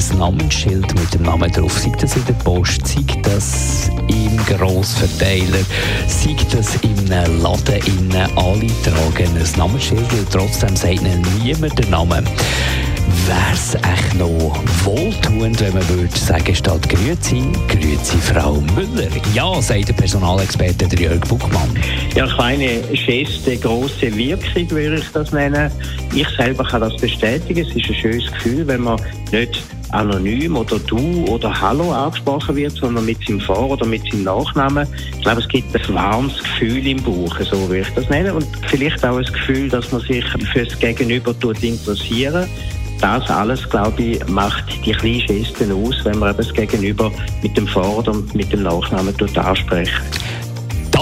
ein 0.00 0.18
Namensschild 0.18 0.94
mit 0.98 1.14
dem 1.14 1.22
Namen 1.22 1.50
drauf. 1.52 1.78
Sei 1.78 1.92
das 2.00 2.16
in 2.16 2.24
der 2.24 2.32
Post, 2.34 2.86
sei 2.86 3.04
das 3.22 3.90
im 4.08 4.36
Grossverteiler, 4.46 5.64
sei 6.06 6.36
das 6.52 6.76
in 6.76 7.12
einem 7.12 7.42
Laden, 7.42 7.80
in 7.86 8.14
alle 8.36 8.66
tragen 8.82 9.36
ein 9.36 9.58
Namensschild 9.58 10.12
und 10.12 10.30
trotzdem 10.30 10.74
sagt 10.76 11.02
ihnen 11.02 11.24
niemand 11.42 11.78
den 11.78 11.90
Namen 11.90 12.26
wäre 13.26 13.52
es 13.52 13.74
echt 13.74 14.14
noch 14.18 14.62
wohltuend, 14.84 15.60
wenn 15.60 15.74
man 15.74 15.88
würde 15.88 16.16
sagen, 16.16 16.54
statt 16.54 16.88
Grüezi, 16.88 17.42
Grüezi 17.68 18.18
Frau 18.18 18.62
Müller. 18.74 19.08
Ja, 19.34 19.60
sagt 19.60 19.88
der 19.88 19.92
Personalexperte 19.94 20.88
der 20.88 20.98
Jörg 20.98 21.20
Buchmann. 21.28 21.78
Ja, 22.14 22.26
kleine 22.26 22.80
Geste, 22.92 23.56
große 23.56 24.14
Wirkung 24.16 24.70
würde 24.70 24.96
ich 24.96 25.08
das 25.12 25.32
nennen. 25.32 25.70
Ich 26.14 26.28
selber 26.36 26.64
kann 26.64 26.80
das 26.80 26.96
bestätigen. 26.96 27.66
Es 27.66 27.74
ist 27.74 27.88
ein 27.88 27.94
schönes 27.94 28.32
Gefühl, 28.32 28.66
wenn 28.66 28.82
man 28.82 29.00
nicht 29.32 29.62
anonym 29.92 30.56
oder 30.56 30.78
du 30.78 31.24
oder 31.26 31.60
Hallo 31.60 31.92
angesprochen 31.92 32.56
wird, 32.56 32.72
sondern 32.72 33.06
mit 33.06 33.18
seinem 33.26 33.40
Vor- 33.40 33.70
oder 33.70 33.86
mit 33.86 34.02
seinem 34.10 34.24
Nachnamen. 34.24 34.86
Ich 35.16 35.22
glaube, 35.22 35.40
es 35.40 35.48
gibt 35.48 35.74
ein 35.74 35.94
warmes 35.94 36.38
Gefühl 36.38 36.86
im 36.86 37.02
Bauch, 37.02 37.38
so 37.40 37.68
würde 37.68 37.80
ich 37.80 37.94
das 37.94 38.08
nennen. 38.08 38.32
Und 38.32 38.46
vielleicht 38.68 39.04
auch 39.04 39.16
ein 39.16 39.24
Gefühl, 39.24 39.68
dass 39.68 39.90
man 39.92 40.00
sich 40.02 40.24
fürs 40.52 40.78
Gegenüber 40.78 41.34
interessieren 41.62 42.46
das 43.00 43.30
alles, 43.30 43.68
glaube 43.68 44.02
ich, 44.02 44.28
macht 44.28 44.64
die 44.84 44.92
kleinen 44.92 45.26
Gesten 45.26 45.72
aus, 45.72 46.04
wenn 46.04 46.18
man 46.18 46.30
eben 46.30 46.38
das 46.38 46.52
Gegenüber 46.52 47.10
mit 47.42 47.56
dem 47.56 47.66
Vor- 47.66 48.06
und 48.06 48.34
mit 48.34 48.52
dem 48.52 48.62
Nachnamen 48.62 49.14
ansprechen. 49.36 50.02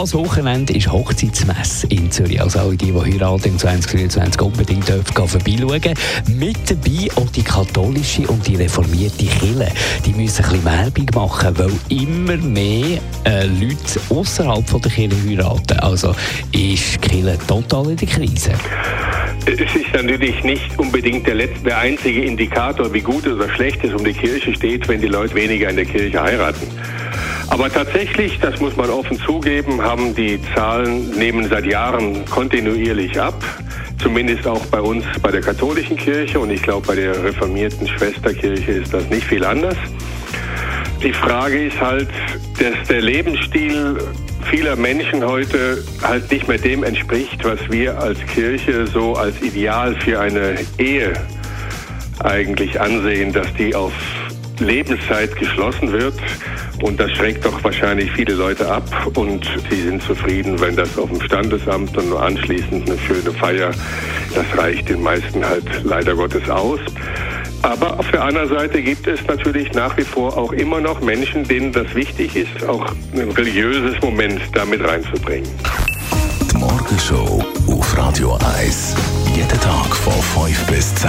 Das 0.00 0.14
Wochenende 0.14 0.74
ist 0.74 0.92
Hochzeitsmesse 0.92 1.88
in 1.88 2.08
Zürich. 2.08 2.40
Also 2.40 2.60
alle 2.60 2.76
die, 2.76 2.92
die 2.92 2.94
heiraten 2.94 3.48
im 3.48 3.58
2023 3.58 4.40
unbedingt 4.40 4.84
vorbeischauen. 4.84 5.94
Mit 6.38 6.56
dabei 6.70 7.08
auch 7.16 7.28
die 7.32 7.42
katholische 7.42 8.22
und 8.28 8.46
die 8.46 8.54
reformierte 8.54 9.24
Kirche. 9.24 9.72
Die 10.06 10.12
müssen 10.12 10.44
ein 10.44 10.50
bisschen 10.52 10.64
Werbung 10.64 11.06
machen, 11.16 11.58
weil 11.58 11.72
immer 11.88 12.36
mehr 12.36 13.00
äh, 13.24 13.46
Leute 13.46 14.00
außerhalb 14.08 14.64
der 14.82 14.92
Kirche 14.92 15.16
heiraten. 15.28 15.80
Also 15.80 16.14
ist 16.52 17.04
die 17.04 17.08
Kirche 17.08 17.38
total 17.48 17.90
in 17.90 17.96
der 17.96 18.06
Krise. 18.06 18.52
Es 19.46 19.74
ist 19.74 19.92
natürlich 19.92 20.44
nicht 20.44 20.78
unbedingt 20.78 21.26
der, 21.26 21.34
letzte, 21.34 21.64
der 21.64 21.78
einzige 21.78 22.22
Indikator, 22.22 22.94
wie 22.94 23.00
gut 23.00 23.26
oder 23.26 23.48
schlecht 23.48 23.82
es 23.82 23.92
um 23.92 24.04
die 24.04 24.12
Kirche 24.12 24.54
steht, 24.54 24.86
wenn 24.86 25.00
die 25.00 25.08
Leute 25.08 25.34
weniger 25.34 25.70
in 25.70 25.76
der 25.76 25.86
Kirche 25.86 26.22
heiraten. 26.22 26.68
Aber 27.50 27.72
tatsächlich, 27.72 28.38
das 28.40 28.60
muss 28.60 28.76
man 28.76 28.90
offen 28.90 29.18
zugeben, 29.18 29.82
haben 29.82 30.14
die 30.14 30.38
Zahlen 30.54 31.10
nehmen 31.10 31.48
seit 31.48 31.64
Jahren 31.66 32.24
kontinuierlich 32.26 33.18
ab. 33.20 33.42
Zumindest 34.02 34.46
auch 34.46 34.64
bei 34.66 34.80
uns 34.80 35.04
bei 35.22 35.30
der 35.30 35.40
katholischen 35.40 35.96
Kirche 35.96 36.38
und 36.38 36.50
ich 36.50 36.62
glaube 36.62 36.86
bei 36.86 36.94
der 36.94 37.24
reformierten 37.24 37.88
Schwesterkirche 37.88 38.72
ist 38.72 38.94
das 38.94 39.08
nicht 39.10 39.26
viel 39.26 39.44
anders. 39.44 39.76
Die 41.02 41.12
Frage 41.12 41.66
ist 41.66 41.80
halt, 41.80 42.08
dass 42.58 42.88
der 42.88 43.00
Lebensstil 43.00 43.98
vieler 44.50 44.76
Menschen 44.76 45.24
heute 45.24 45.82
halt 46.02 46.30
nicht 46.30 46.48
mehr 46.48 46.58
dem 46.58 46.84
entspricht, 46.84 47.44
was 47.44 47.58
wir 47.70 47.98
als 47.98 48.18
Kirche 48.34 48.86
so 48.86 49.14
als 49.14 49.40
Ideal 49.42 49.94
für 50.00 50.20
eine 50.20 50.56
Ehe 50.78 51.12
eigentlich 52.20 52.80
ansehen, 52.80 53.32
dass 53.32 53.52
die 53.54 53.74
auf 53.74 53.92
Lebenszeit 54.60 55.34
geschlossen 55.36 55.92
wird. 55.92 56.14
Und 56.82 57.00
das 57.00 57.10
schreckt 57.12 57.44
doch 57.44 57.62
wahrscheinlich 57.64 58.10
viele 58.12 58.34
Leute 58.34 58.70
ab. 58.70 58.84
Und 59.14 59.48
sie 59.70 59.82
sind 59.82 60.02
zufrieden, 60.02 60.60
wenn 60.60 60.76
das 60.76 60.96
auf 60.98 61.10
dem 61.10 61.20
Standesamt 61.20 61.96
und 61.96 62.14
anschließend 62.14 62.88
eine 62.88 62.98
schöne 63.00 63.32
Feier, 63.32 63.70
das 64.34 64.46
reicht 64.56 64.88
den 64.88 65.02
meisten 65.02 65.44
halt 65.44 65.64
leider 65.84 66.14
Gottes 66.14 66.48
aus. 66.48 66.80
Aber 67.62 67.98
auf 67.98 68.10
der 68.10 68.22
anderen 68.22 68.48
Seite 68.48 68.82
gibt 68.82 69.06
es 69.06 69.26
natürlich 69.26 69.72
nach 69.72 69.96
wie 69.96 70.04
vor 70.04 70.36
auch 70.36 70.52
immer 70.52 70.80
noch 70.80 71.00
Menschen, 71.00 71.44
denen 71.44 71.72
das 71.72 71.92
wichtig 71.94 72.36
ist, 72.36 72.64
auch 72.68 72.86
ein 73.14 73.30
religiöses 73.30 74.00
Moment 74.00 74.40
damit 74.54 74.82
reinzubringen. 74.86 75.50
Die 76.52 76.56
Morgenshow 76.56 77.44
auf 77.66 77.98
Radio 77.98 78.38
1. 78.58 78.94
Jeden 79.34 79.60
Tag 79.60 79.94
von 79.96 80.46
5 80.46 80.66
bis 80.66 80.94
10. 80.94 81.08